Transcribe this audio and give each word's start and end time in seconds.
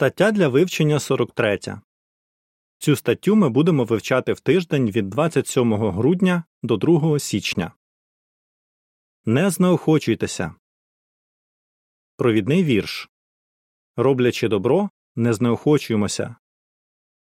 Стаття 0.00 0.32
для 0.32 0.48
вивчення 0.48 1.00
43. 1.00 1.80
Цю 2.78 2.96
статтю 2.96 3.36
ми 3.36 3.48
будемо 3.48 3.84
вивчати 3.84 4.32
в 4.32 4.40
тиждень 4.40 4.90
від 4.90 5.08
27 5.08 5.74
грудня 5.74 6.44
до 6.62 6.76
2 6.76 7.18
січня. 7.18 7.72
Не 9.24 9.50
знеохочуйтеся. 9.50 10.54
Провідний 12.16 12.64
вірш. 12.64 13.10
Роблячи 13.96 14.48
добро, 14.48 14.90
не 15.16 15.32
знеохочуємося. 15.32 16.36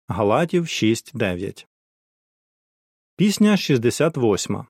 Галатів 0.07 0.63
6.9. 0.63 1.67
Пісня 3.15 3.57
68. 3.57 4.65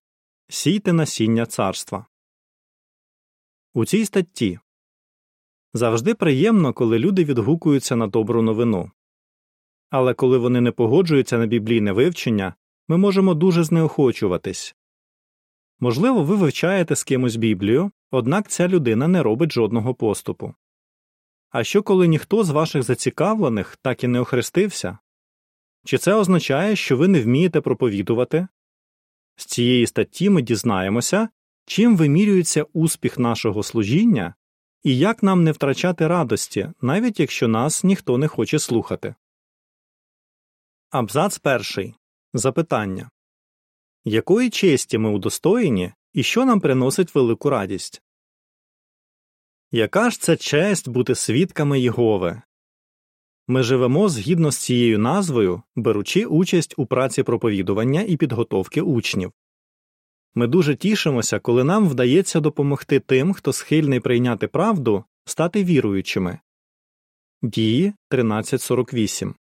Сійте 0.50 0.93
насіння 0.93 1.45
царства. 1.45 2.05
У 3.73 3.86
цій 3.86 4.05
статті 4.05 4.59
Завжди 5.73 6.13
приємно, 6.13 6.73
коли 6.73 6.99
люди 6.99 7.23
відгукуються 7.23 7.95
на 7.95 8.07
добру 8.07 8.41
новину. 8.41 8.91
Але 9.89 10.14
коли 10.14 10.37
вони 10.37 10.61
не 10.61 10.71
погоджуються 10.71 11.37
на 11.37 11.46
біблійне 11.46 11.91
вивчення, 11.91 12.54
ми 12.87 12.97
можемо 12.97 13.33
дуже 13.33 13.64
знеохочуватись. 13.64 14.75
Можливо, 15.79 16.24
ви 16.24 16.36
вивчаєте 16.36 16.96
з 16.96 17.04
кимось 17.04 17.36
Біблію, 17.36 17.91
однак 18.11 18.47
ця 18.47 18.68
людина 18.68 19.07
не 19.07 19.24
робить 19.24 19.51
жодного 19.51 19.93
поступу. 19.93 20.54
А 21.50 21.63
що 21.63 21.83
коли 21.83 22.07
ніхто 22.07 22.43
з 22.43 22.49
ваших 22.49 22.83
зацікавлених 22.83 23.77
так 23.82 24.04
і 24.04 24.07
не 24.07 24.19
охрестився? 24.19 24.97
Чи 25.86 25.97
це 25.97 26.13
означає, 26.13 26.75
що 26.75 26.97
ви 26.97 27.07
не 27.07 27.21
вмієте 27.21 27.61
проповідувати? 27.61 28.47
З 29.36 29.46
цієї 29.46 29.88
статті 29.88 30.29
ми 30.29 30.41
дізнаємося, 30.41 31.29
чим 31.65 31.97
вимірюється 31.97 32.66
успіх 32.73 33.19
нашого 33.19 33.63
служіння 33.63 34.33
і 34.83 34.97
як 34.97 35.23
нам 35.23 35.44
не 35.44 35.52
втрачати 35.52 36.08
радості, 36.08 36.72
навіть 36.81 37.19
якщо 37.19 37.47
нас 37.47 37.83
ніхто 37.83 38.17
не 38.17 38.28
хоче 38.28 38.59
слухати. 38.59 39.16
Абзац 40.89 41.38
перший. 41.38 41.95
Запитання 42.33 43.09
Якої 44.05 44.50
честі 44.50 44.97
ми 44.97 45.09
удостоєні 45.09 45.94
і 46.13 46.23
що 46.23 46.45
нам 46.45 46.59
приносить 46.59 47.16
велику 47.16 47.50
радість? 47.50 48.02
Яка 49.72 50.09
ж 50.09 50.22
це 50.22 50.38
честь 50.38 50.89
бути 50.89 51.16
свідками 51.16 51.80
Єгови? 51.80 52.41
Ми 53.47 53.63
живемо 53.63 54.09
згідно 54.09 54.52
з 54.52 54.57
цією 54.57 55.00
назвою, 55.00 55.61
беручи 55.75 56.25
участь 56.25 56.73
у 56.77 56.85
праці 56.85 57.23
проповідування 57.23 58.02
і 58.02 58.17
підготовки 58.17 58.81
учнів. 58.81 59.31
Ми 60.35 60.47
дуже 60.47 60.75
тішимося, 60.75 61.39
коли 61.39 61.63
нам 61.63 61.89
вдається 61.89 62.39
допомогти 62.39 62.99
тим, 62.99 63.33
хто 63.33 63.53
схильний 63.53 63.99
прийняти 63.99 64.47
правду, 64.47 65.03
стати 65.25 65.63
віруючими. 65.63 66.39
Дії 67.41 67.85
1348 67.85 69.35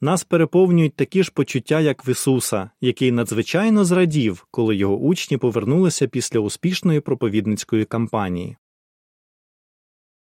Нас 0.00 0.24
переповнюють 0.24 0.96
такі 0.96 1.22
ж 1.22 1.32
почуття, 1.32 1.80
як 1.80 2.06
в 2.06 2.08
Ісуса, 2.08 2.70
який 2.80 3.12
надзвичайно 3.12 3.84
зрадів, 3.84 4.46
коли 4.50 4.76
його 4.76 4.96
учні 4.96 5.36
повернулися 5.36 6.08
після 6.08 6.40
успішної 6.40 7.00
проповідницької 7.00 7.84
кампанії. 7.84 8.56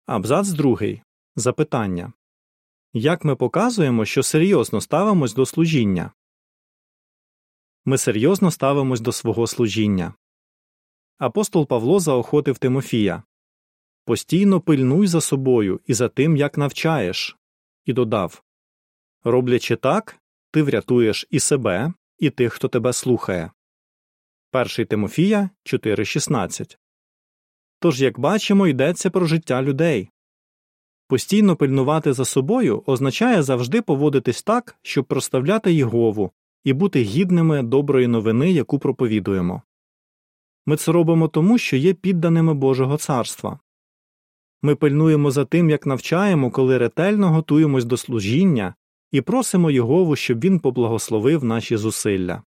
Абзац 0.05 0.49
другий. 0.49 1.01
Запитання 1.35 2.13
Як 2.93 3.25
ми 3.25 3.35
показуємо, 3.35 4.05
що 4.05 4.23
серйозно 4.23 4.81
ставимось 4.81 5.33
до 5.33 5.45
служіння? 5.45 6.11
Ми 7.87 7.97
серйозно 7.97 8.51
ставимось 8.51 9.01
до 9.01 9.11
свого 9.11 9.47
служіння. 9.47 10.13
Апостол 11.17 11.67
Павло 11.67 11.99
заохотив 11.99 12.57
Тимофія 12.57 13.23
Постійно 14.05 14.61
пильнуй 14.61 15.07
за 15.07 15.21
собою 15.21 15.81
і 15.85 15.93
за 15.93 16.09
тим, 16.09 16.37
як 16.37 16.57
навчаєш, 16.57 17.37
і 17.85 17.93
додав 17.93 18.43
Роблячи 19.23 19.75
так, 19.75 20.19
ти 20.51 20.63
врятуєш 20.63 21.27
і 21.29 21.39
себе, 21.39 21.93
і 22.17 22.29
тих, 22.29 22.53
хто 22.53 22.67
тебе 22.67 22.93
слухає. 22.93 23.51
1 24.53 24.85
Тимофія 24.85 25.49
4.16 25.65 26.77
Тож, 27.79 28.01
як 28.01 28.19
бачимо, 28.19 28.67
йдеться 28.67 29.09
про 29.09 29.25
життя 29.25 29.61
людей. 29.61 30.09
Постійно 31.07 31.55
пильнувати 31.55 32.13
за 32.13 32.25
собою 32.25 32.83
означає 32.85 33.43
завжди 33.43 33.81
поводитись 33.81 34.43
так, 34.43 34.75
щоб 34.81 35.05
проставляти 35.05 35.73
Єгову, 35.73 36.31
і 36.63 36.73
бути 36.73 37.01
гідними 37.01 37.63
доброї 37.63 38.07
новини, 38.07 38.51
яку 38.51 38.79
проповідуємо. 38.79 39.61
Ми 40.65 40.77
це 40.77 40.91
робимо 40.91 41.27
тому, 41.27 41.57
що 41.57 41.77
є 41.77 41.93
підданими 41.93 42.53
Божого 42.53 42.97
царства. 42.97 43.59
Ми 44.61 44.75
пильнуємо 44.75 45.31
за 45.31 45.45
тим, 45.45 45.69
як 45.69 45.85
навчаємо, 45.85 46.51
коли 46.51 46.77
ретельно 46.77 47.29
готуємось 47.29 47.85
до 47.85 47.97
служіння 47.97 48.75
і 49.11 49.21
просимо 49.21 49.71
Його, 49.71 50.15
щоб 50.15 50.39
він 50.39 50.59
поблагословив 50.59 51.43
наші 51.43 51.77
зусилля. 51.77 52.43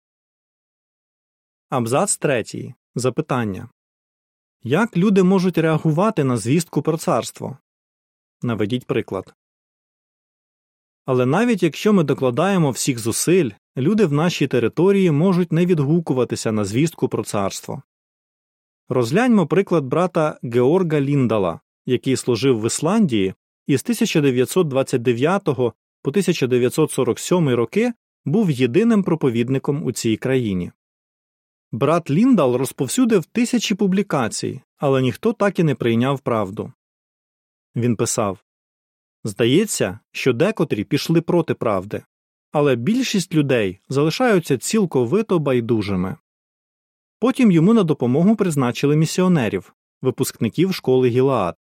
Абзац 1.68 2.16
третій. 2.16 2.74
Запитання 2.94 3.68
Як 4.62 4.96
люди 4.96 5.22
можуть 5.22 5.58
реагувати 5.58 6.24
на 6.24 6.36
звістку 6.36 6.82
про 6.82 6.98
царство? 6.98 7.58
Наведіть 8.42 8.86
приклад. 8.86 9.34
Але 11.04 11.26
навіть 11.26 11.62
якщо 11.62 11.92
ми 11.92 12.04
докладаємо 12.04 12.70
всіх 12.70 12.98
зусиль, 12.98 13.50
люди 13.80 14.06
в 14.06 14.12
нашій 14.12 14.46
території 14.46 15.10
можуть 15.10 15.52
не 15.52 15.66
відгукуватися 15.66 16.52
на 16.52 16.64
звістку 16.64 17.08
про 17.08 17.24
царство. 17.24 17.82
Розгляньмо 18.88 19.46
приклад 19.46 19.84
брата 19.84 20.38
Георга 20.42 21.00
Ліндала, 21.00 21.60
який 21.86 22.16
служив 22.16 22.60
в 22.60 22.66
Ісландії 22.66 23.34
і 23.66 23.76
з 23.76 23.82
1929 23.82 25.44
по 26.02 26.10
1947 26.10 27.48
роки 27.48 27.92
був 28.24 28.50
єдиним 28.50 29.02
проповідником 29.02 29.84
у 29.84 29.92
цій 29.92 30.16
країні. 30.16 30.72
Брат 31.72 32.10
Ліндал 32.10 32.54
розповсюдив 32.54 33.24
тисячі 33.24 33.74
публікацій, 33.74 34.60
але 34.76 35.02
ніхто 35.02 35.32
так 35.32 35.58
і 35.58 35.62
не 35.62 35.74
прийняв 35.74 36.20
правду. 36.20 36.72
Він 37.76 37.96
писав 37.96 38.44
Здається, 39.24 39.98
що 40.12 40.32
декотрі 40.32 40.84
пішли 40.84 41.20
проти 41.20 41.54
правди, 41.54 42.02
але 42.52 42.76
більшість 42.76 43.34
людей 43.34 43.80
залишаються 43.88 44.58
цілковито 44.58 45.38
байдужими. 45.38 46.16
Потім 47.18 47.50
йому 47.50 47.74
на 47.74 47.82
допомогу 47.82 48.36
призначили 48.36 48.96
місіонерів, 48.96 49.74
випускників 50.02 50.74
школи 50.74 51.08
Гілаад. 51.08 51.56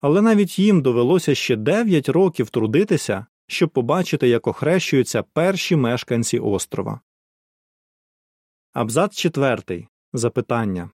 Але 0.00 0.22
навіть 0.22 0.58
їм 0.58 0.82
довелося 0.82 1.34
ще 1.34 1.56
9 1.56 2.08
років 2.08 2.50
трудитися, 2.50 3.26
щоб 3.46 3.70
побачити, 3.70 4.28
як 4.28 4.46
охрещуються 4.46 5.22
перші 5.22 5.76
мешканці 5.76 6.38
острова. 6.38 7.00
Абзац 8.72 9.16
4. 9.16 9.86
Запитання 10.12 10.90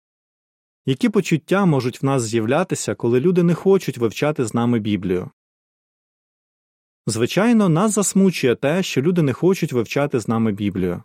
Які 0.87 1.09
почуття 1.09 1.67
можуть 1.67 2.03
в 2.03 2.07
нас 2.07 2.23
з'являтися, 2.23 2.95
коли 2.95 3.21
люди 3.21 3.43
не 3.43 3.55
хочуть 3.55 3.99
вивчати 3.99 4.45
з 4.45 4.55
нами 4.55 4.79
Біблію? 4.79 5.31
Звичайно, 7.11 7.69
нас 7.69 7.93
засмучує 7.93 8.55
те, 8.55 8.83
що 8.83 9.03
люди 9.03 9.23
не 9.23 9.33
хочуть 9.33 9.73
вивчати 9.73 10.21
з 10.21 10.29
нами 10.29 10.53
Біблію. 10.53 11.03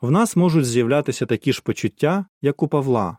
В 0.00 0.10
нас 0.10 0.36
можуть 0.36 0.64
з'являтися 0.64 1.26
такі 1.26 1.52
ж 1.52 1.62
почуття, 1.62 2.26
як 2.42 2.62
у 2.62 2.68
Павла. 2.68 3.18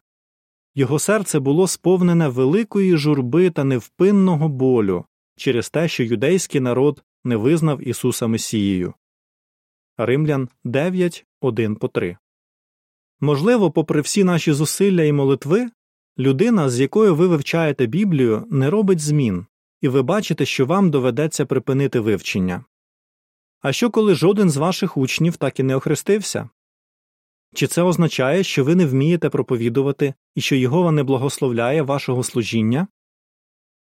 Його 0.75 0.99
серце 0.99 1.39
було 1.39 1.67
сповнене 1.67 2.27
великої 2.27 2.97
журби 2.97 3.49
та 3.49 3.63
невпинного 3.63 4.49
болю 4.49 5.05
через 5.35 5.69
те, 5.69 5.87
що 5.87 6.03
юдейський 6.03 6.61
народ 6.61 7.03
не 7.23 7.35
визнав 7.35 7.87
Ісуса 7.87 8.27
Месією. 8.27 8.93
Римлян 9.97 10.49
9, 10.63 11.25
1 11.41 11.75
по 11.75 11.87
3 11.87 12.17
Можливо, 13.19 13.71
попри 13.71 14.01
всі 14.01 14.23
наші 14.23 14.53
зусилля 14.53 15.03
і 15.03 15.11
молитви, 15.11 15.69
людина, 16.17 16.69
з 16.69 16.79
якою 16.79 17.15
ви 17.15 17.27
вивчаєте 17.27 17.85
Біблію, 17.85 18.47
не 18.49 18.69
робить 18.69 18.99
змін 18.99 19.45
і 19.83 19.87
ви 19.87 20.01
бачите, 20.01 20.45
що 20.45 20.65
вам 20.65 20.91
доведеться 20.91 21.45
припинити 21.45 21.99
вивчення. 21.99 22.65
А 23.61 23.73
що 23.73 23.89
коли 23.89 24.15
жоден 24.15 24.49
з 24.49 24.57
ваших 24.57 24.97
учнів 24.97 25.37
так 25.37 25.59
і 25.59 25.63
не 25.63 25.75
охрестився? 25.75 26.49
Чи 27.55 27.67
це 27.67 27.81
означає, 27.81 28.43
що 28.43 28.63
ви 28.63 28.75
не 28.75 28.85
вмієте 28.85 29.29
проповідувати 29.29 30.13
і 30.35 30.41
що 30.41 30.55
Єгова 30.55 30.91
не 30.91 31.03
благословляє 31.03 31.81
вашого 31.81 32.23
служіння? 32.23 32.87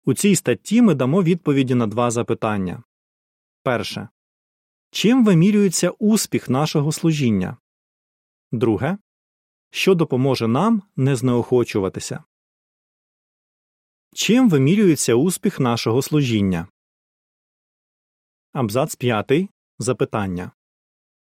У 0.06 0.13
цій 0.13 0.36
статті 0.36 0.81
ми 0.81 0.95
дамо 0.95 1.24
відповіді 1.24 1.75
на 1.75 1.88
два 1.88 2.12
запитання 2.12 2.83
перше. 3.63 4.09
Чим 4.92 5.25
вимірюється 5.25 5.89
успіх 5.89 6.50
нашого 6.50 6.92
служіння? 6.92 7.57
Друге. 8.51 8.97
Що 9.69 9.95
допоможе 9.95 10.47
нам 10.47 10.81
не 10.95 11.15
знеохочуватися? 11.15 12.24
Чим 14.13 14.49
вимірюється 14.49 15.15
успіх 15.15 15.59
нашого 15.59 16.01
служіння? 16.01 16.67
Абзац 18.53 18.95
5. 18.95 19.31
Запитання 19.79 20.51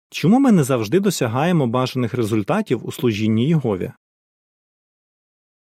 Чому 0.09 0.39
ми 0.39 0.51
не 0.51 0.63
завжди 0.63 0.99
досягаємо 0.99 1.67
бажаних 1.67 2.13
результатів 2.13 2.85
у 2.85 2.91
служінні 2.91 3.47
Єгові? 3.47 3.91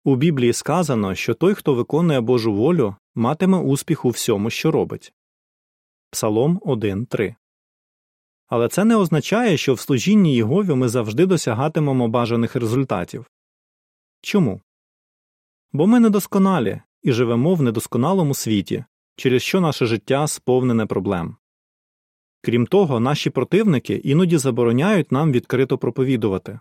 У 0.05 0.17
Біблії 0.17 0.53
сказано, 0.53 1.15
що 1.15 1.35
той, 1.35 1.55
хто 1.55 1.75
виконує 1.75 2.21
Божу 2.21 2.55
волю, 2.55 2.97
матиме 3.15 3.59
успіх 3.59 4.05
у 4.05 4.09
всьому, 4.09 4.51
що 4.51 4.71
робить. 4.71 5.13
Псалом 6.11 6.59
1.3. 6.59 7.35
Але 8.47 8.69
це 8.69 8.85
не 8.85 8.97
означає, 8.97 9.57
що 9.57 9.75
в 9.75 9.81
служінні 9.81 10.35
Єгові 10.37 10.75
ми 10.75 10.89
завжди 10.89 11.27
досягатимемо 11.27 12.09
бажаних 12.09 12.57
результатів. 12.57 13.31
Чому? 14.21 14.61
Бо 15.73 15.87
ми 15.87 16.01
недосконалі 16.01 16.83
і 17.03 17.13
живемо 17.13 17.55
в 17.55 17.63
недосконалому 17.63 18.35
світі, 18.35 18.85
через 19.17 19.43
що 19.43 19.61
наше 19.61 19.87
життя 19.87 20.27
сповнене 20.27 20.87
проблем. 20.87 21.37
Крім 22.43 22.67
того, 22.67 23.01
наші 23.01 23.31
противники 23.31 23.95
іноді 23.95 24.39
забороняють 24.39 25.13
нам 25.13 25.33
відкрито 25.33 25.79
проповідувати. 25.79 26.61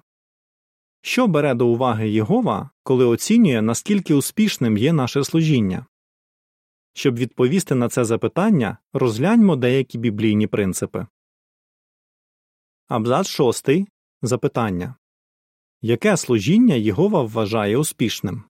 Що 1.01 1.27
бере 1.27 1.53
до 1.53 1.67
уваги 1.67 2.09
Єгова, 2.09 2.69
коли 2.83 3.05
оцінює, 3.05 3.61
наскільки 3.61 4.13
успішним 4.13 4.77
є 4.77 4.93
наше 4.93 5.23
служіння? 5.23 5.85
Щоб 6.93 7.15
відповісти 7.17 7.75
на 7.75 7.89
це 7.89 8.05
запитання, 8.05 8.77
розгляньмо 8.93 9.55
деякі 9.55 9.97
біблійні 9.97 10.47
принципи. 10.47 11.07
Абзац 12.87 13.27
6. 13.27 13.69
Запитання 14.21 14.95
Яке 15.81 16.17
служіння 16.17 16.75
Єгова 16.75 17.23
вважає 17.23 17.77
успішним? 17.77 18.43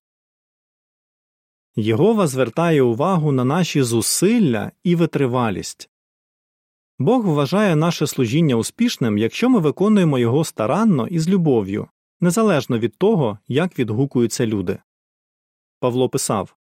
Єгова 1.80 2.26
звертає 2.26 2.82
увагу 2.82 3.32
на 3.32 3.44
наші 3.44 3.82
зусилля 3.82 4.72
і 4.84 4.94
витривалість. 4.94 5.90
Бог 6.98 7.26
вважає 7.26 7.76
наше 7.76 8.06
служіння 8.06 8.56
успішним, 8.56 9.18
якщо 9.18 9.50
ми 9.50 9.58
виконуємо 9.58 10.18
його 10.18 10.44
старанно 10.44 11.06
і 11.06 11.18
з 11.18 11.28
любов'ю, 11.28 11.88
незалежно 12.20 12.78
від 12.78 12.96
того, 12.96 13.38
як 13.48 13.78
відгукуються 13.78 14.46
люди. 14.46 14.78
Павло 15.80 16.08
писав 16.08 16.56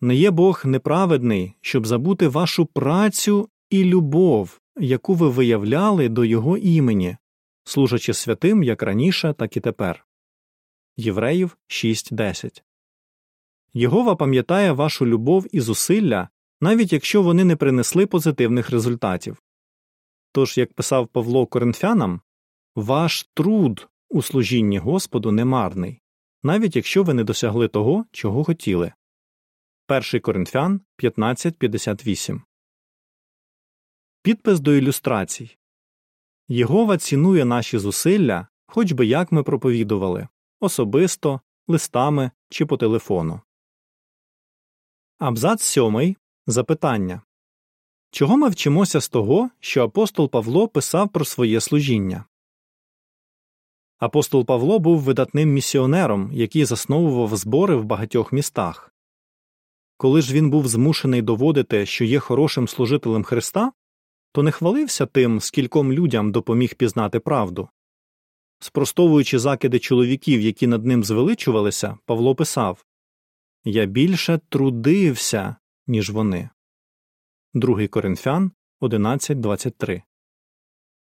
Не 0.00 0.14
є 0.14 0.30
Бог 0.30 0.62
неправедний, 0.64 1.54
щоб 1.60 1.86
забути 1.86 2.28
вашу 2.28 2.66
працю 2.66 3.48
і 3.70 3.84
любов, 3.84 4.60
яку 4.76 5.14
ви 5.14 5.28
виявляли 5.28 6.08
до 6.08 6.24
Його 6.24 6.56
імені, 6.56 7.16
служачи 7.64 8.14
святим 8.14 8.62
як 8.62 8.82
раніше, 8.82 9.34
так 9.38 9.56
і 9.56 9.60
тепер. 9.60 10.06
Євреїв 10.96 11.56
6.10 11.68 12.62
Єгова 13.74 14.16
пам'ятає 14.16 14.72
вашу 14.72 15.06
любов 15.06 15.46
і 15.52 15.60
зусилля, 15.60 16.28
навіть 16.60 16.92
якщо 16.92 17.22
вони 17.22 17.44
не 17.44 17.56
принесли 17.56 18.06
позитивних 18.06 18.70
результатів. 18.70 19.42
Тож, 20.32 20.58
як 20.58 20.72
писав 20.72 21.08
Павло 21.08 21.46
Коринфянам, 21.46 22.20
ваш 22.76 23.30
труд 23.34 23.88
у 24.08 24.22
служінні 24.22 24.78
Господу 24.78 25.32
немарний, 25.32 26.00
навіть 26.42 26.76
якщо 26.76 27.02
ви 27.02 27.14
не 27.14 27.24
досягли 27.24 27.68
того, 27.68 28.04
чого 28.12 28.44
хотіли. 28.44 28.92
1 29.88 30.20
Коринфян 30.20 30.80
15.58 30.98 32.40
Підпис 34.22 34.60
до 34.60 34.74
ілюстрацій 34.74 35.56
Єгова 36.48 36.98
цінує 36.98 37.44
наші 37.44 37.78
зусилля, 37.78 38.48
хоч 38.66 38.92
би 38.92 39.06
як 39.06 39.32
ми 39.32 39.42
проповідували 39.42 40.28
особисто, 40.60 41.40
листами 41.68 42.30
чи 42.48 42.66
по 42.66 42.76
телефону. 42.76 43.40
Абзац 45.26 45.62
сьомий. 45.62 46.16
Запитання 46.46 47.22
Чого 48.10 48.36
ми 48.36 48.48
вчимося 48.48 49.00
з 49.00 49.08
того, 49.08 49.50
що 49.60 49.84
апостол 49.84 50.30
Павло 50.30 50.68
писав 50.68 51.08
про 51.08 51.24
своє 51.24 51.60
служіння? 51.60 52.24
Апостол 53.98 54.44
Павло 54.44 54.78
був 54.78 55.00
видатним 55.00 55.52
місіонером, 55.52 56.30
який 56.32 56.64
засновував 56.64 57.36
збори 57.36 57.76
в 57.76 57.84
багатьох 57.84 58.32
містах. 58.32 58.94
Коли 59.96 60.22
ж 60.22 60.34
він 60.34 60.50
був 60.50 60.68
змушений 60.68 61.22
доводити, 61.22 61.86
що 61.86 62.04
є 62.04 62.18
хорошим 62.18 62.68
служителем 62.68 63.24
Христа, 63.24 63.72
то 64.32 64.42
не 64.42 64.50
хвалився 64.50 65.06
тим, 65.06 65.40
скільком 65.40 65.92
людям 65.92 66.32
допоміг 66.32 66.74
пізнати 66.74 67.20
правду. 67.20 67.68
Спростовуючи 68.58 69.38
закиди 69.38 69.78
чоловіків, 69.78 70.40
які 70.40 70.66
над 70.66 70.86
ним 70.86 71.04
звеличувалися, 71.04 71.98
Павло 72.06 72.34
писав 72.34 72.84
Я 73.64 73.84
більше 73.84 74.40
трудився, 74.48 75.56
ніж 75.86 76.10
вони. 76.10 76.50
2 77.54 77.88
Коринфян 77.88 78.52
11.23 78.80 80.02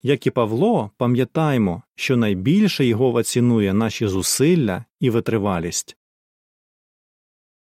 Як 0.02 0.28
і 0.28 0.32
Павло, 0.32 0.92
пам'ятаймо, 0.98 1.84
що 1.96 2.18
найбільше 2.18 2.86
Єгова 2.86 3.24
цінує 3.24 3.74
наші 3.74 4.08
зусилля 4.08 4.86
і 5.00 5.10
витривалість. 5.10 5.98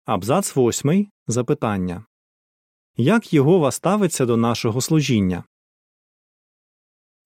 Абзац 0.05 0.57
8. 0.57 1.07
Запитання 1.27 2.05
Як 2.97 3.33
Єгова 3.33 3.71
ставиться 3.71 4.25
до 4.25 4.37
нашого 4.37 4.81
служіння? 4.81 5.43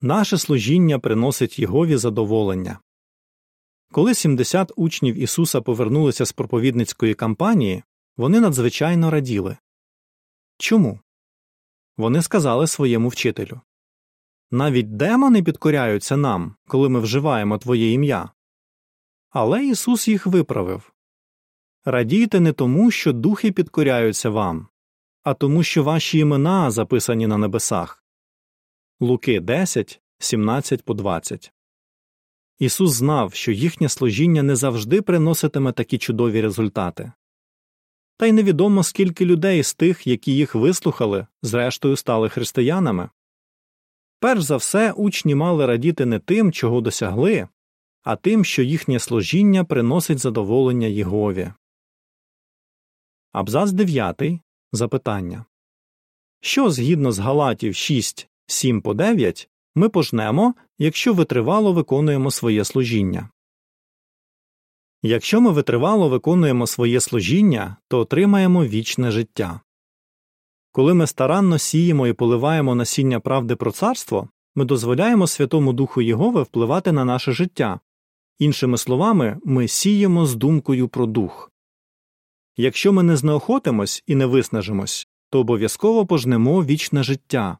Наше 0.00 0.38
служіння 0.38 0.98
приносить 0.98 1.58
Єгові 1.58 1.96
задоволення. 1.96 2.80
Коли 3.92 4.14
70 4.14 4.72
учнів 4.76 5.14
Ісуса 5.14 5.60
повернулися 5.60 6.26
з 6.26 6.32
проповідницької 6.32 7.14
кампанії, 7.14 7.82
вони 8.16 8.40
надзвичайно 8.40 9.10
раділи. 9.10 9.56
Чому? 10.58 11.00
Вони 11.96 12.22
сказали 12.22 12.66
своєму 12.66 13.08
вчителю 13.08 13.60
Навіть 14.50 14.96
демони 14.96 15.42
підкоряються 15.42 16.16
нам, 16.16 16.56
коли 16.66 16.88
ми 16.88 17.00
вживаємо 17.00 17.58
Твоє 17.58 17.92
ім'я. 17.92 18.30
Але 19.30 19.64
Ісус 19.64 20.08
їх 20.08 20.26
виправив 20.26 20.92
Радійте 21.84 22.40
не 22.40 22.52
тому, 22.52 22.90
що 22.90 23.12
духи 23.12 23.52
підкоряються 23.52 24.30
вам, 24.30 24.68
а 25.22 25.34
тому, 25.34 25.62
що 25.62 25.84
ваші 25.84 26.18
імена 26.18 26.70
записані 26.70 27.26
на 27.26 27.38
небесах. 27.38 28.04
Луки 29.00 29.40
10, 29.40 30.00
17 30.18 30.84
по 30.84 30.94
20 30.94 31.52
Ісус 32.58 32.90
знав, 32.90 33.34
що 33.34 33.52
їхнє 33.52 33.88
служіння 33.88 34.42
не 34.42 34.56
завжди 34.56 35.02
приноситиме 35.02 35.72
такі 35.72 35.98
чудові 35.98 36.40
результати. 36.40 37.12
Та 38.16 38.26
й 38.26 38.32
невідомо, 38.32 38.82
скільки 38.82 39.24
людей 39.24 39.62
з 39.62 39.74
тих, 39.74 40.06
які 40.06 40.32
їх 40.36 40.54
вислухали, 40.54 41.26
зрештою 41.42 41.96
стали 41.96 42.28
християнами. 42.28 43.08
Перш 44.20 44.42
за 44.42 44.56
все, 44.56 44.92
учні 44.92 45.34
мали 45.34 45.66
радіти 45.66 46.06
не 46.06 46.18
тим, 46.18 46.52
чого 46.52 46.80
досягли, 46.80 47.48
а 48.02 48.16
тим, 48.16 48.44
що 48.44 48.62
їхнє 48.62 48.98
служіння 48.98 49.64
приносить 49.64 50.18
задоволення 50.18 50.86
Єгові. 50.86 51.52
Абзац 53.32 53.72
9. 53.72 54.22
Запитання 54.72 55.44
Що 56.40 56.70
згідно 56.70 57.12
з 57.12 57.18
Галатів 57.18 57.74
6, 57.74 58.28
7 58.46 58.82
по 58.82 58.94
9 58.94 59.50
ми 59.78 59.88
пожнемо, 59.88 60.54
якщо 60.78 61.14
витривало 61.14 61.72
виконуємо 61.72 62.30
своє 62.30 62.64
служіння. 62.64 63.28
Якщо 65.02 65.40
ми 65.40 65.50
витривало 65.50 66.08
виконуємо 66.08 66.66
своє 66.66 67.00
служіння, 67.00 67.76
то 67.88 67.98
отримаємо 67.98 68.64
вічне 68.64 69.10
життя. 69.10 69.60
Коли 70.72 70.94
ми 70.94 71.06
старанно 71.06 71.58
сіємо 71.58 72.06
і 72.06 72.12
поливаємо 72.12 72.74
насіння 72.74 73.20
правди 73.20 73.56
про 73.56 73.72
царство, 73.72 74.28
ми 74.54 74.64
дозволяємо 74.64 75.26
Святому 75.26 75.72
Духу 75.72 76.02
Єгови 76.02 76.42
впливати 76.42 76.92
на 76.92 77.04
наше 77.04 77.32
життя. 77.32 77.80
Іншими 78.38 78.78
словами, 78.78 79.38
ми 79.44 79.68
сіємо 79.68 80.26
з 80.26 80.34
думкою 80.34 80.88
про 80.88 81.06
дух. 81.06 81.52
Якщо 82.56 82.92
ми 82.92 83.02
не 83.02 83.16
знеохотимось 83.16 84.02
і 84.06 84.14
не 84.14 84.26
виснажимось, 84.26 85.08
то 85.30 85.40
обов'язково 85.40 86.06
пожнемо 86.06 86.64
вічне 86.64 87.02
життя, 87.02 87.58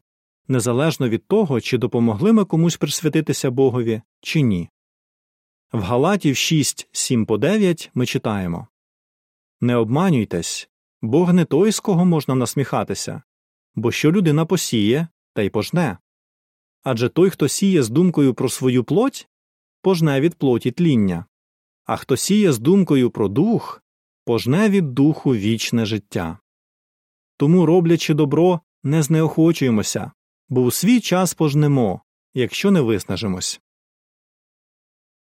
незалежно 0.49 1.09
від 1.09 1.27
того, 1.27 1.61
чи 1.61 1.77
допомогли 1.77 2.33
ми 2.33 2.45
комусь 2.45 2.77
присвятитися 2.77 3.51
Богові, 3.51 4.01
чи 4.21 4.41
ні. 4.41 4.69
В 5.73 5.81
Галатів 5.81 6.37
6, 6.37 6.89
7 6.91 7.25
по 7.25 7.37
9 7.37 7.91
ми 7.93 8.05
читаємо 8.05 8.67
Не 9.61 9.75
обманюйтесь, 9.75 10.69
Бог 11.01 11.33
не 11.33 11.45
той, 11.45 11.71
з 11.71 11.79
кого 11.79 12.05
можна 12.05 12.35
насміхатися, 12.35 13.21
бо 13.75 13.91
що 13.91 14.11
людина 14.11 14.45
посіє, 14.45 15.07
та 15.33 15.41
й 15.41 15.49
пожне. 15.49 15.97
Адже 16.83 17.09
той, 17.09 17.29
хто 17.29 17.47
сіє 17.47 17.83
з 17.83 17.89
думкою 17.89 18.33
про 18.33 18.49
свою 18.49 18.83
плоть, 18.83 19.27
пожне 19.81 20.21
від 20.21 20.35
плоті 20.35 20.71
тління, 20.71 21.25
а 21.85 21.95
хто 21.95 22.17
сіє 22.17 22.51
з 22.51 22.59
думкою 22.59 23.11
про 23.11 23.27
дух, 23.27 23.83
пожне 24.25 24.69
від 24.69 24.93
духу 24.93 25.35
вічне 25.35 25.85
життя. 25.85 26.39
Тому, 27.37 27.65
роблячи 27.65 28.13
добро, 28.13 28.59
не 28.83 29.03
знеохочуємося, 29.03 30.11
бо 30.49 30.61
у 30.61 30.71
свій 30.71 31.01
час 31.01 31.33
пожнемо, 31.33 32.01
якщо 32.33 32.71
не 32.71 32.81
виснажимось. 32.81 33.61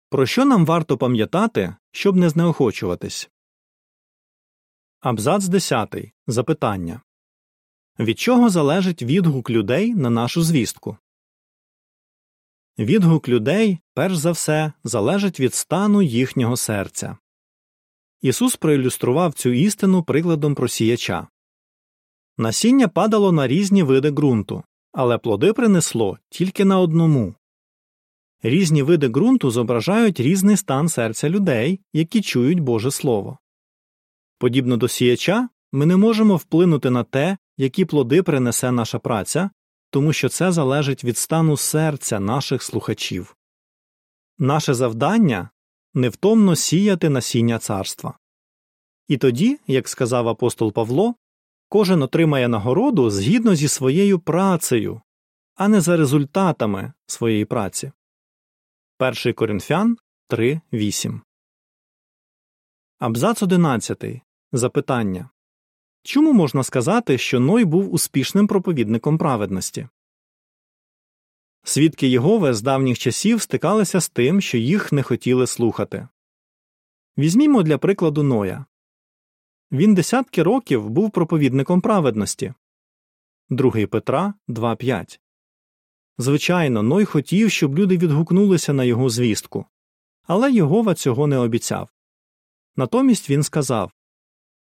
Про 0.09 0.27
що 0.27 0.45
нам 0.45 0.67
варто 0.67 0.99
пам'ятати, 0.99 1.77
щоб 1.91 2.17
не 2.17 2.29
знеохочуватись? 2.29 3.31
Абзац 5.01 5.49
10. 5.49 5.95
Запитання 6.27 7.01
Від 7.99 8.19
чого 8.19 8.51
залежить 8.51 9.03
відгук 9.03 9.51
людей 9.51 9.95
на 9.95 10.11
нашу 10.11 10.43
звістку? 10.43 10.97
Відгук 12.79 13.29
людей, 13.29 13.79
перш 13.95 14.17
за 14.17 14.33
все, 14.33 14.73
залежить 14.85 15.41
від 15.41 15.55
стану 15.55 16.03
їхнього 16.03 16.57
серця. 16.57 17.17
Ісус 18.21 18.57
проілюстрував 18.57 19.35
цю 19.35 19.51
істину 19.51 20.03
прикладом 20.03 20.55
просіяча. 20.55 21.29
Насіння 22.37 22.89
падало 22.89 23.33
на 23.33 23.49
різні 23.49 23.83
види 23.83 24.11
ґрунту, 24.11 24.65
але 24.93 25.19
плоди 25.19 25.53
принесло 25.53 26.19
тільки 26.31 26.65
на 26.65 26.81
одному. 26.81 27.35
Різні 28.43 28.83
види 28.83 29.09
ґрунту 29.09 29.51
зображають 29.51 30.21
різний 30.21 30.57
стан 30.57 30.89
серця 30.89 31.31
людей, 31.31 31.81
які 31.93 32.23
чують 32.23 32.61
Боже 32.61 32.91
Слово. 32.91 33.39
Подібно 34.39 34.77
до 34.77 34.89
сіяча, 34.89 35.49
ми 35.73 35.87
не 35.87 35.97
можемо 35.97 36.37
вплинути 36.37 36.91
на 36.91 37.05
те, 37.05 37.37
які 37.57 37.85
плоди 37.85 38.23
принесе 38.23 38.73
наша 38.73 38.99
праця, 38.99 39.51
тому 39.91 40.13
що 40.13 40.29
це 40.29 40.53
залежить 40.53 41.05
від 41.05 41.19
стану 41.19 41.57
серця 41.57 42.21
наших 42.21 42.63
слухачів. 42.63 43.37
Наше 44.39 44.75
завдання 44.75 45.51
невтомно 45.95 46.57
сіяти 46.57 47.09
насіння 47.09 47.59
царства. 47.59 48.19
І 49.09 49.17
тоді, 49.17 49.59
як 49.67 49.89
сказав 49.89 50.29
апостол 50.29 50.73
Павло, 50.73 51.15
кожен 51.73 52.03
отримає 52.03 52.49
нагороду 52.49 53.11
згідно 53.11 53.55
зі 53.55 53.69
своєю 53.69 54.19
працею, 54.19 55.01
а 55.55 55.69
не 55.69 55.81
за 55.81 55.97
результатами 55.97 56.93
своєї 57.07 57.45
праці. 57.45 57.93
1 58.99 59.35
Коринфян 59.35 59.97
3.8 60.31 61.21
Абзац 62.99 63.43
11. 63.43 64.05
Запитання 64.53 65.31
Чому 66.03 66.33
можна 66.33 66.63
сказати, 66.63 67.19
що 67.19 67.41
Ной 67.41 67.65
був 67.65 67.95
успішним 67.95 68.47
проповідником 68.47 69.19
праведності? 69.19 69.89
Свідки 71.65 72.09
Єгови 72.09 72.55
з 72.55 72.63
давніх 72.63 72.99
часів 72.99 73.43
стикалися 73.43 74.01
з 74.01 74.09
тим, 74.09 74.41
що 74.41 74.59
їх 74.59 74.93
не 74.93 75.03
хотіли 75.03 75.47
слухати. 75.47 76.09
Візьмімо 77.19 77.63
для 77.63 77.79
прикладу 77.79 78.23
Ноя. 78.23 78.65
Він 79.73 79.95
десятки 79.95 80.43
років 80.43 80.91
був 80.91 81.11
проповідником 81.11 81.81
праведності. 81.81 82.55
2 83.51 83.87
Петра 83.87 84.35
2.5 84.49 85.19
Звичайно, 86.19 86.83
Ной 86.83 87.05
хотів, 87.05 87.51
щоб 87.51 87.79
люди 87.79 87.97
відгукнулися 87.97 88.73
на 88.73 88.85
його 88.85 89.11
звістку. 89.11 89.67
Але 90.23 90.53
Єгова 90.53 90.95
цього 90.95 91.27
не 91.27 91.39
обіцяв. 91.39 91.89
Натомість 92.77 93.31
він 93.31 93.43
сказав 93.43 93.93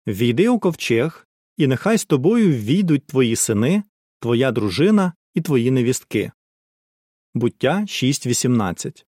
Війди 0.06 0.48
у 0.48 0.58
ковчег, 0.58 1.28
і 1.56 1.66
нехай 1.66 1.98
з 1.98 2.04
тобою 2.04 2.52
війдуть 2.52 3.06
твої 3.06 3.36
сини, 3.36 3.82
твоя 4.20 4.52
дружина 4.52 5.12
і 5.34 5.40
твої 5.40 5.70
невістки. 5.70 6.32
Буття 7.34 7.80
6.18 7.80 9.04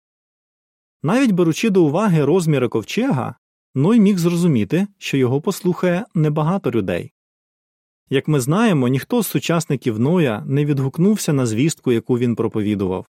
Навіть 1.02 1.30
беручи 1.30 1.71
до 1.71 1.85
уваги 1.85 2.25
розміри 2.25 2.68
ковчега, 2.68 3.37
Ной 3.75 4.00
міг 4.00 4.19
зрозуміти, 4.19 4.87
що 4.99 5.17
його 5.17 5.41
послухає 5.41 6.05
небагато 6.14 6.71
людей. 6.71 7.12
Як 8.11 8.29
ми 8.29 8.41
знаємо, 8.41 8.88
ніхто 8.88 9.23
з 9.23 9.26
сучасників 9.26 10.00
Ноя 10.00 10.45
не 10.47 10.64
відгукнувся 10.64 11.33
на 11.33 11.47
звістку, 11.47 11.93
яку 11.93 12.19
він 12.19 12.35
проповідував. 12.35 13.07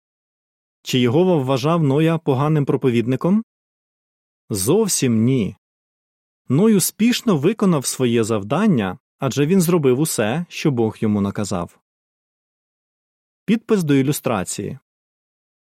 Чи 0.83 0.99
Єгова 0.99 1.37
вважав 1.37 1.83
Ноя 1.83 2.19
поганим 2.19 2.65
проповідником? 2.65 3.45
Зовсім 4.51 5.25
ні. 5.25 5.57
Ной 6.49 6.75
успішно 6.75 7.37
виконав 7.37 7.87
своє 7.87 8.25
завдання 8.25 8.99
адже 9.19 9.47
він 9.47 9.61
зробив 9.61 10.01
усе, 10.01 10.47
що 10.49 10.71
Бог 10.71 10.97
йому 11.01 11.21
наказав. 11.21 11.79
Підпис 13.45 13.85
до 13.85 13.95
ілюстрації 13.95 14.79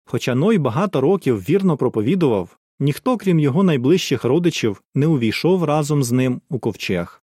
Хоча 0.06 0.36
Ной 0.36 0.58
багато 0.58 1.02
років 1.02 1.40
вірно 1.40 1.78
проповідував, 1.78 2.58
ніхто, 2.84 3.18
крім 3.18 3.40
його 3.40 3.64
найближчих 3.64 4.24
родичів, 4.24 4.84
не 4.96 5.08
увійшов 5.08 5.64
разом 5.64 6.04
з 6.04 6.12
ним 6.12 6.42
у 6.50 6.60
ковчег. 6.60 7.24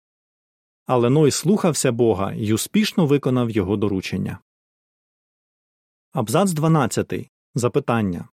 Але 0.87 1.11
Ной 1.11 1.31
слухався 1.31 1.93
Бога 1.93 2.33
і 2.33 2.53
успішно 2.53 3.07
виконав 3.07 3.51
його 3.51 3.77
доручення. 3.77 4.39
Абзац 6.13 6.53
12. 6.53 7.31
Запитання 7.55 8.29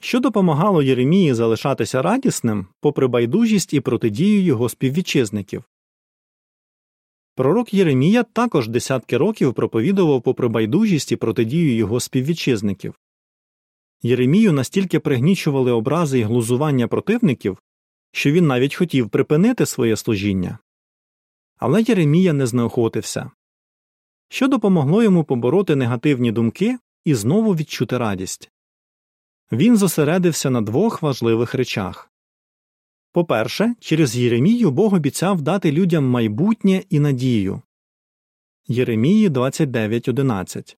Що 0.00 0.20
допомагало 0.20 0.82
Єремії 0.82 1.34
залишатися 1.34 2.02
радісним 2.02 2.66
попри 2.80 3.06
байдужість 3.06 3.74
і 3.74 3.80
протидію 3.80 4.42
його 4.42 4.68
співвітчизників? 4.68 5.64
Пророк 7.34 7.74
Єремія 7.74 8.22
також 8.22 8.68
десятки 8.68 9.16
років 9.16 9.54
проповідував 9.54 10.22
попри 10.22 10.48
байдужість 10.48 11.12
і 11.12 11.16
протидію 11.16 11.76
його 11.76 12.00
співвітчизників. 12.00 12.94
Єремію 14.02 14.52
настільки 14.52 15.00
пригнічували 15.00 15.72
образи 15.72 16.18
і 16.18 16.22
глузування 16.22 16.88
противників, 16.88 17.58
що 18.12 18.32
він 18.32 18.46
навіть 18.46 18.74
хотів 18.74 19.10
припинити 19.10 19.66
своє 19.66 19.96
служіння. 19.96 20.58
Але 21.56 21.82
Єремія 21.82 22.32
не 22.32 22.46
знеохотився, 22.46 23.30
що 24.28 24.48
допомогло 24.48 25.02
йому 25.02 25.24
побороти 25.24 25.76
негативні 25.76 26.32
думки 26.32 26.78
і 27.04 27.14
знову 27.14 27.54
відчути 27.54 27.98
радість. 27.98 28.50
Він 29.52 29.76
зосередився 29.76 30.50
на 30.50 30.60
двох 30.60 31.02
важливих 31.02 31.54
речах 31.54 32.10
по 33.18 33.24
перше, 33.24 33.74
через 33.80 34.16
Єремію 34.16 34.70
Бог 34.70 34.94
обіцяв 34.94 35.42
дати 35.42 35.72
людям 35.72 36.04
майбутнє 36.04 36.82
і 36.90 37.00
надію 37.00 37.62
Єремії 38.66 39.28
29.11. 39.28 40.76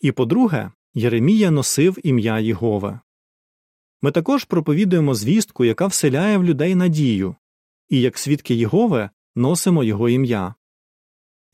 І 0.00 0.12
по 0.12 0.26
друге, 0.26 0.70
Єремія 0.94 1.50
носив 1.50 1.98
ім'я 2.02 2.38
Єгове. 2.38 3.00
Ми 4.02 4.10
також 4.10 4.44
проповідуємо 4.44 5.14
звістку, 5.14 5.64
яка 5.64 5.86
вселяє 5.86 6.38
в 6.38 6.44
людей 6.44 6.74
надію, 6.74 7.36
і 7.88 8.00
як 8.00 8.18
свідки 8.18 8.54
Єгове 8.54 9.10
носимо 9.34 9.84
його 9.84 10.08
ім'я. 10.08 10.54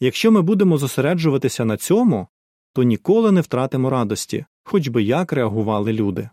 Якщо 0.00 0.32
ми 0.32 0.42
будемо 0.42 0.78
зосереджуватися 0.78 1.64
на 1.64 1.76
цьому, 1.76 2.28
то 2.72 2.82
ніколи 2.82 3.32
не 3.32 3.40
втратимо 3.40 3.90
радості, 3.90 4.46
хоч 4.64 4.88
би 4.88 5.02
як 5.02 5.32
реагували 5.32 5.92
люди. 5.92 6.30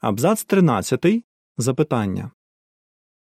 Абзац 0.00 0.44
13. 0.44 1.06
Запитання 1.58 2.30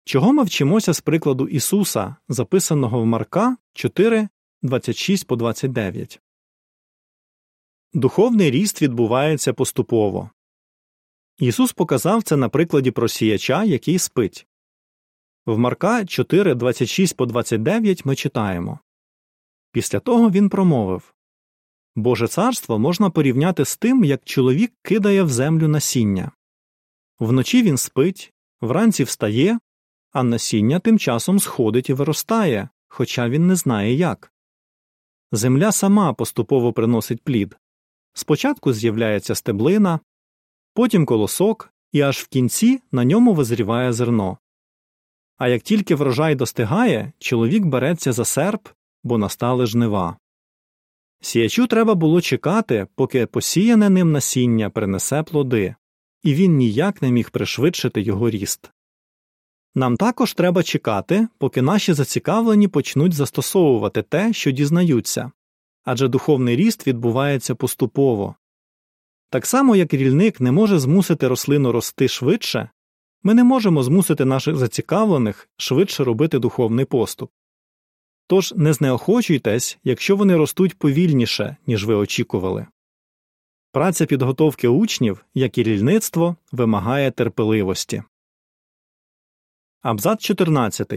Чого 0.03 0.33
ми 0.33 0.43
вчимося 0.43 0.93
з 0.93 1.01
прикладу 1.01 1.47
Ісуса, 1.47 2.15
записаного 2.29 3.01
в 3.01 3.05
Марка 3.05 3.57
4, 3.73 4.29
26 4.61 5.27
по 5.27 5.35
29? 5.35 6.21
Духовний 7.97 8.51
ріст 8.51 8.81
відбувається 8.81 9.53
поступово. 9.53 10.29
Ісус 11.39 11.73
показав 11.73 12.23
це 12.23 12.37
на 12.37 12.49
прикладі 12.49 12.91
просіяча, 12.91 13.63
який 13.63 13.99
спить. 13.99 14.47
В 15.45 15.57
Марка 15.57 16.05
4, 16.05 16.55
26 16.55 17.17
по 17.17 17.25
29 17.25 18.05
ми 18.05 18.15
читаємо 18.15 18.79
Після 19.71 19.99
того 19.99 20.31
він 20.31 20.49
промовив 20.49 21.13
Боже 21.95 22.27
царство 22.27 22.79
можна 22.79 23.09
порівняти 23.09 23.65
з 23.65 23.77
тим, 23.77 24.03
як 24.03 24.21
чоловік 24.25 24.73
кидає 24.81 25.23
в 25.23 25.29
землю 25.29 25.67
насіння. 25.67 26.31
Вночі 27.19 27.63
він 27.63 27.77
спить, 27.77 28.33
вранці 28.61 29.03
встає, 29.03 29.59
а 30.11 30.23
насіння 30.23 30.79
тим 30.79 30.99
часом 30.99 31.39
сходить 31.39 31.89
і 31.89 31.93
виростає, 31.93 32.69
хоча 32.87 33.29
він 33.29 33.47
не 33.47 33.55
знає 33.55 33.93
як. 33.93 34.33
Земля 35.31 35.71
сама 35.71 36.13
поступово 36.13 36.73
приносить 36.73 37.21
плід. 37.23 37.57
Спочатку 38.17 38.73
з'являється 38.73 39.35
стеблина, 39.35 39.99
потім 40.73 41.05
колосок, 41.05 41.73
і 41.91 42.01
аж 42.01 42.17
в 42.17 42.27
кінці 42.27 42.81
на 42.91 43.05
ньому 43.05 43.33
визріває 43.33 43.93
зерно. 43.93 44.37
А 45.37 45.47
як 45.47 45.61
тільки 45.61 45.95
врожай 45.95 46.35
достигає, 46.35 47.11
чоловік 47.19 47.65
береться 47.65 48.11
за 48.11 48.25
серп, 48.25 48.67
бо 49.03 49.17
настали 49.17 49.65
жнива. 49.65 50.17
Сіячу 51.21 51.67
треба 51.67 51.95
було 51.95 52.21
чекати, 52.21 52.87
поки 52.95 53.25
посіяне 53.25 53.89
ним 53.89 54.11
насіння 54.11 54.69
принесе 54.69 55.23
плоди, 55.23 55.75
і 56.23 56.33
він 56.33 56.55
ніяк 56.55 57.01
не 57.01 57.11
міг 57.11 57.29
пришвидшити 57.29 58.01
його 58.01 58.29
ріст. 58.29 58.71
Нам 59.75 59.97
також 59.97 60.33
треба 60.33 60.63
чекати, 60.63 61.27
поки 61.37 61.61
наші 61.61 61.93
зацікавлені 61.93 62.67
почнуть 62.67 63.13
застосовувати 63.13 64.01
те, 64.01 64.33
що 64.33 64.51
дізнаються, 64.51 65.31
адже 65.87 66.07
духовний 66.07 66.55
ріст 66.55 66.87
відбувається 66.87 67.55
поступово. 67.55 68.35
Так 69.29 69.45
само, 69.45 69.75
як 69.75 69.93
рільник 69.93 70.41
не 70.41 70.51
може 70.51 70.79
змусити 70.79 71.27
рослину 71.27 71.71
рости 71.71 72.07
швидше, 72.07 72.69
ми 73.23 73.33
не 73.33 73.43
можемо 73.43 73.83
змусити 73.83 74.25
наших 74.25 74.55
зацікавлених 74.55 75.49
швидше 75.57 76.03
робити 76.03 76.39
духовний 76.39 76.85
поступ. 76.85 77.31
Тож 78.27 78.53
не 78.57 78.73
знеохочуйтесь, 78.73 79.77
якщо 79.83 80.15
вони 80.15 80.35
ростуть 80.35 80.77
повільніше, 80.77 81.57
ніж 81.67 81.85
ви 81.85 81.95
очікували. 81.95 82.67
Праця 83.71 84.05
підготовки 84.05 84.67
учнів, 84.67 85.25
як 85.33 85.57
і 85.57 85.63
рільництво, 85.63 86.35
вимагає 86.51 87.11
терпеливості. 87.11 88.03
Абзац 89.81 90.19
14. 90.21 90.93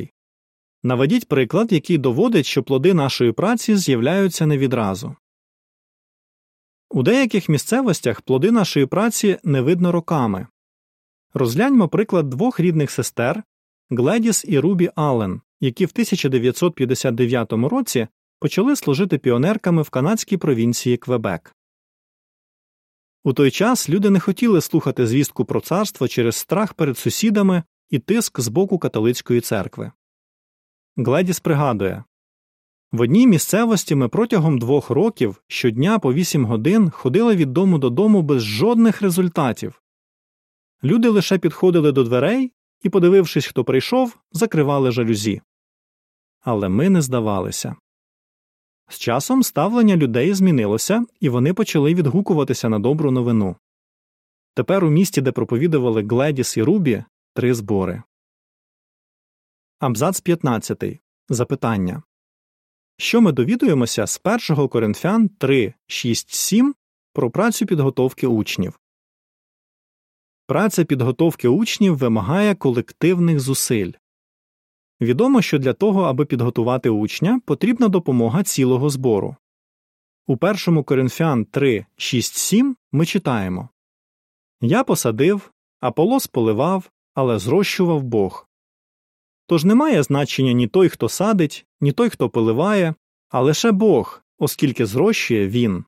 Наведіть 0.82 1.28
приклад, 1.28 1.72
який 1.72 1.98
доводить, 1.98 2.46
що 2.46 2.62
плоди 2.62 2.94
нашої 2.94 3.32
праці 3.32 3.76
з'являються 3.76 4.46
не 4.46 4.58
відразу. 4.58 5.16
У 6.90 7.02
деяких 7.02 7.48
місцевостях 7.48 8.20
плоди 8.20 8.50
нашої 8.50 8.86
праці 8.86 9.38
не 9.44 9.60
видно 9.60 9.92
роками. 9.92 10.46
Розгляньмо 11.34 11.88
приклад 11.88 12.30
двох 12.30 12.60
рідних 12.60 12.90
сестер 12.90 13.42
Гледіс 13.90 14.44
і 14.48 14.58
Рубі 14.58 14.90
Аллен, 14.94 15.40
які 15.60 15.86
в 15.86 15.90
1959 15.92 17.52
році 17.52 18.08
почали 18.38 18.76
служити 18.76 19.18
піонерками 19.18 19.82
в 19.82 19.90
канадській 19.90 20.36
провінції 20.36 20.96
Квебек. 20.96 21.56
У 23.24 23.32
той 23.32 23.50
час 23.50 23.88
люди 23.88 24.10
не 24.10 24.20
хотіли 24.20 24.60
слухати 24.60 25.06
звістку 25.06 25.44
про 25.44 25.60
царство 25.60 26.08
через 26.08 26.36
страх 26.36 26.74
перед 26.74 26.98
сусідами 26.98 27.62
і 27.90 27.98
тиск 27.98 28.40
з 28.40 28.48
боку 28.48 28.78
католицької 28.78 29.40
церкви. 29.40 29.92
Гледіс 30.96 31.40
пригадує 31.40 32.04
в 32.92 33.00
одній 33.00 33.26
місцевості 33.26 33.94
ми 33.94 34.08
протягом 34.08 34.58
двох 34.58 34.90
років 34.90 35.42
щодня 35.46 35.98
по 35.98 36.12
вісім 36.12 36.44
годин 36.44 36.90
ходили 36.90 37.36
від 37.36 37.52
дому 37.52 37.78
додому 37.78 38.22
без 38.22 38.42
жодних 38.42 39.02
результатів. 39.02 39.82
Люди 40.84 41.08
лише 41.08 41.38
підходили 41.38 41.92
до 41.92 42.04
дверей 42.04 42.52
і, 42.82 42.88
подивившись, 42.88 43.46
хто 43.46 43.64
прийшов, 43.64 44.18
закривали 44.32 44.90
жалюзі. 44.90 45.40
Але 46.40 46.68
ми 46.68 46.90
не 46.90 47.02
здавалися. 47.02 47.76
З 48.88 48.98
часом 48.98 49.42
ставлення 49.42 49.96
людей 49.96 50.34
змінилося, 50.34 51.04
і 51.20 51.28
вони 51.28 51.54
почали 51.54 51.94
відгукуватися 51.94 52.68
на 52.68 52.78
добру 52.78 53.10
новину. 53.10 53.56
Тепер 54.54 54.84
у 54.84 54.90
місті, 54.90 55.20
де 55.20 55.32
проповідували 55.32 56.02
Гледіс 56.02 56.56
і 56.56 56.62
Рубі, 56.62 57.04
три 57.34 57.54
збори. 57.54 58.02
Абзац 59.80 60.20
15. 60.20 61.00
Запитання 61.28 62.02
Що 62.96 63.20
ми 63.20 63.32
довідуємося 63.32 64.06
з 64.06 64.20
1 64.50 64.68
Коринфян 64.68 65.28
3, 65.28 65.74
6, 65.86 66.34
7 66.34 66.74
про 67.12 67.30
працю 67.30 67.66
підготовки 67.66 68.26
учнів? 68.26 68.80
Праця 70.46 70.84
підготовки 70.84 71.48
учнів 71.48 71.96
вимагає 71.98 72.54
колективних 72.54 73.40
зусиль. 73.40 73.92
Відомо, 75.00 75.42
що 75.42 75.58
для 75.58 75.72
того, 75.72 76.02
аби 76.02 76.24
підготувати 76.24 76.90
учня, 76.90 77.40
потрібна 77.46 77.88
допомога 77.88 78.42
цілого 78.42 78.90
збору. 78.90 79.36
У 80.26 80.36
1 80.40 80.84
Коринфян 80.84 81.44
3, 81.44 81.86
6, 81.96 82.34
7 82.34 82.76
ми 82.92 83.06
читаємо 83.06 83.68
Я 84.60 84.84
посадив, 84.84 85.52
Аполос 85.80 86.26
поливав, 86.26 86.90
але 87.14 87.38
зрощував 87.38 88.02
Бог. 88.02 88.49
Тож 89.50 89.64
немає 89.64 90.02
значення 90.02 90.52
ні 90.52 90.68
той, 90.68 90.88
хто 90.88 91.08
садить, 91.08 91.66
ні 91.80 91.92
той, 91.92 92.10
хто 92.10 92.30
поливає, 92.30 92.94
а 93.28 93.40
лише 93.40 93.72
Бог, 93.72 94.22
оскільки 94.38 94.86
зрощує 94.86 95.48
він. 95.48 95.84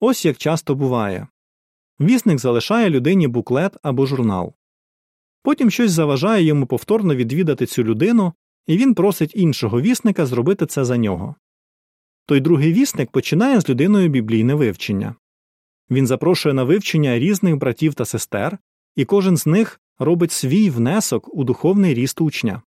Ось 0.00 0.24
як 0.24 0.36
часто 0.36 0.74
буває 0.74 1.26
вісник 2.00 2.38
залишає 2.38 2.90
людині 2.90 3.28
буклет 3.28 3.76
або 3.82 4.06
журнал. 4.06 4.54
Потім 5.42 5.70
щось 5.70 5.92
заважає 5.92 6.44
йому 6.44 6.66
повторно 6.66 7.14
відвідати 7.14 7.66
цю 7.66 7.84
людину, 7.84 8.32
і 8.66 8.76
він 8.76 8.94
просить 8.94 9.36
іншого 9.36 9.80
вісника 9.80 10.26
зробити 10.26 10.66
це 10.66 10.84
за 10.84 10.96
нього. 10.96 11.34
Той 12.26 12.40
другий 12.40 12.72
вісник 12.72 13.10
починає 13.10 13.60
з 13.60 13.68
людиною 13.68 14.08
біблійне 14.08 14.54
вивчення. 14.54 15.14
Він 15.90 16.06
запрошує 16.06 16.54
на 16.54 16.64
вивчення 16.64 17.18
різних 17.18 17.56
братів 17.56 17.94
та 17.94 18.04
сестер, 18.04 18.58
і 18.96 19.04
кожен 19.04 19.36
з 19.36 19.46
них 19.46 19.80
робить 20.00 20.32
свій 20.32 20.70
внесок 20.70 21.34
у 21.34 21.44
духовний 21.44 21.94
ріст 21.94 22.20
учня. 22.20 22.62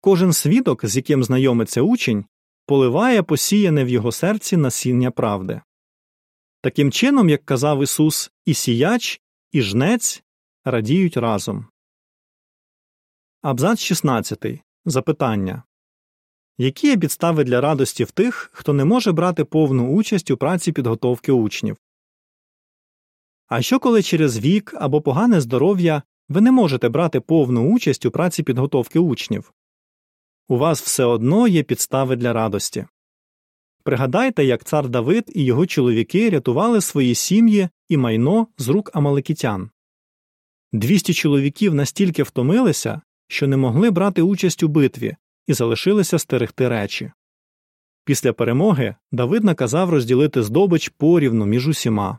Кожен 0.00 0.32
свідок, 0.32 0.86
з 0.86 0.96
яким 0.96 1.24
знайомиться 1.24 1.82
учень, 1.82 2.24
поливає 2.66 3.22
посіяне 3.22 3.84
в 3.84 3.88
його 3.88 4.12
серці 4.12 4.56
насіння 4.56 5.10
правди. 5.10 5.60
Таким 6.60 6.92
чином, 6.92 7.28
як 7.28 7.44
казав 7.44 7.82
Ісус, 7.82 8.30
і 8.44 8.54
сіяч, 8.54 9.20
і 9.52 9.62
жнець 9.62 10.22
радіють 10.64 11.16
разом. 11.16 11.66
Абзац 13.42 13.80
16. 13.80 14.44
Запитання 14.84 15.62
Які 16.58 16.86
є 16.86 16.96
підстави 16.96 17.44
для 17.44 17.60
радості 17.60 18.04
в 18.04 18.10
тих, 18.10 18.50
хто 18.52 18.72
не 18.72 18.84
може 18.84 19.12
брати 19.12 19.44
повну 19.44 19.88
участь 19.94 20.30
у 20.30 20.36
праці 20.36 20.72
підготовки 20.72 21.32
учнів? 21.32 21.76
А 23.46 23.62
що 23.62 23.80
коли 23.80 24.02
через 24.02 24.38
вік 24.38 24.74
або 24.76 25.02
погане 25.02 25.40
здоров'я 25.40 26.02
ви 26.28 26.40
не 26.40 26.52
можете 26.52 26.88
брати 26.88 27.20
повну 27.20 27.74
участь 27.74 28.06
у 28.06 28.10
праці 28.10 28.42
підготовки 28.42 28.98
учнів? 28.98 29.52
У 30.48 30.58
вас 30.58 30.82
все 30.82 31.04
одно 31.04 31.48
є 31.48 31.62
підстави 31.62 32.16
для 32.16 32.32
радості. 32.32 32.86
Пригадайте, 33.82 34.44
як 34.44 34.64
цар 34.64 34.88
Давид 34.88 35.32
і 35.34 35.44
його 35.44 35.66
чоловіки 35.66 36.30
рятували 36.30 36.80
свої 36.80 37.14
сім'ї 37.14 37.68
і 37.88 37.96
майно 37.96 38.46
з 38.58 38.68
рук 38.68 38.90
амаликітян. 38.94 39.70
Двісті 40.72 41.14
чоловіків 41.14 41.74
настільки 41.74 42.22
втомилися, 42.22 43.00
що 43.28 43.46
не 43.46 43.56
могли 43.56 43.90
брати 43.90 44.22
участь 44.22 44.62
у 44.62 44.68
битві 44.68 45.16
і 45.46 45.52
залишилися 45.52 46.18
стерегти 46.18 46.68
речі. 46.68 47.12
Після 48.04 48.32
перемоги 48.32 48.94
Давид 49.12 49.44
наказав 49.44 49.90
розділити 49.90 50.42
здобич 50.42 50.88
порівну 50.88 51.46
між 51.46 51.68
усіма. 51.68 52.18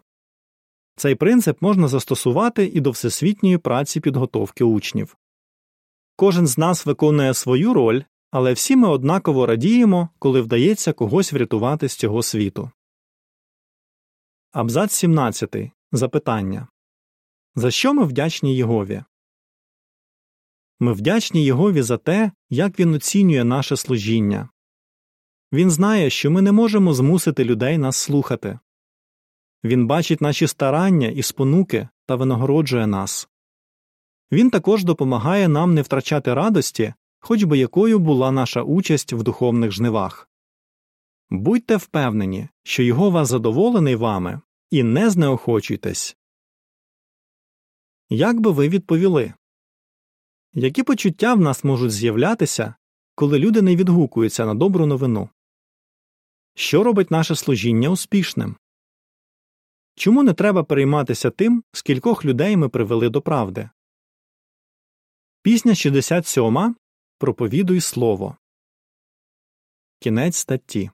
Цей 1.00 1.16
принцип 1.16 1.62
можна 1.62 1.88
застосувати 1.88 2.66
і 2.66 2.80
до 2.80 2.92
всесвітньої 2.92 3.58
праці 3.58 4.00
підготовки 4.00 4.64
учнів. 4.64 5.18
Кожен 6.16 6.48
з 6.48 6.58
нас 6.58 6.86
виконує 6.86 7.34
свою 7.34 7.74
роль, 7.74 8.02
але 8.32 8.54
всі 8.54 8.76
ми 8.76 8.88
однаково 8.88 9.46
радіємо, 9.46 10.10
коли 10.20 10.42
вдається 10.42 10.94
когось 10.94 11.34
врятувати 11.34 11.90
з 11.90 11.96
цього 11.96 12.24
світу. 12.24 12.72
Абзац 14.52 14.92
17. 14.92 15.56
Запитання 15.92 16.68
За 17.56 17.72
що 17.72 17.94
ми 17.94 18.04
вдячні 18.04 18.56
Єгові? 18.56 19.04
Ми 20.80 20.94
вдячні 20.94 21.46
Єгові 21.46 21.82
за 21.82 21.98
те, 21.98 22.32
як 22.50 22.80
він 22.80 22.94
оцінює 22.94 23.44
наше 23.44 23.78
служіння. 23.78 24.50
Він 25.54 25.72
знає, 25.72 26.10
що 26.10 26.32
ми 26.32 26.42
не 26.42 26.52
можемо 26.52 26.94
змусити 26.94 27.46
людей 27.46 27.78
нас 27.78 27.98
слухати. 27.98 28.60
Він 29.64 29.88
бачить 29.88 30.22
наші 30.22 30.48
старання 30.48 31.08
і 31.08 31.24
спонуки 31.24 31.88
та 32.06 32.16
винагороджує 32.16 32.88
нас. 32.88 33.30
Він 34.32 34.50
також 34.50 34.84
допомагає 34.84 35.48
нам 35.48 35.74
не 35.74 35.82
втрачати 35.82 36.34
радості, 36.34 36.94
хоч 37.20 37.44
би 37.44 37.58
якою 37.58 38.00
була 38.00 38.32
наша 38.32 38.62
участь 38.64 39.14
в 39.14 39.24
духовних 39.24 39.72
жнивах. 39.72 40.30
Будьте 41.30 41.78
впевнені, 41.78 42.50
що 42.64 42.84
Його 42.84 43.10
вас 43.10 43.30
задоволений 43.30 43.96
вами, 43.96 44.42
і 44.72 44.84
не 44.84 45.10
знеохочуйтесь. 45.10 46.18
Як 48.10 48.40
би 48.40 48.52
ви 48.52 48.70
відповіли? 48.70 49.34
Які 50.54 50.84
почуття 50.84 51.34
в 51.34 51.40
нас 51.40 51.64
можуть 51.64 51.92
з'являтися, 51.92 52.76
коли 53.16 53.40
люди 53.40 53.62
не 53.62 53.76
відгукуються 53.76 54.46
на 54.46 54.54
добру 54.54 54.86
новину? 54.86 55.30
Що 56.56 56.84
робить 56.84 57.12
наше 57.12 57.36
служіння 57.36 57.90
успішним? 57.90 58.56
Чому 60.00 60.24
не 60.24 60.34
треба 60.34 60.64
перейматися 60.64 61.30
тим, 61.30 61.64
скількох 61.72 62.26
людей 62.26 62.58
ми 62.58 62.70
привели 62.70 63.10
до 63.10 63.22
правди? 63.22 63.70
Пісня 65.42 65.76
67 65.76 66.76
Проповідуй 67.18 67.82
слово. 67.82 68.38
Кінець 70.00 70.36
статті 70.36 70.92